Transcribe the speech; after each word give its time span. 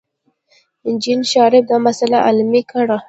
جین 1.03 1.19
شارپ 1.31 1.63
دا 1.69 1.77
مسئله 1.87 2.17
علمي 2.27 2.61
کړه. 2.71 2.97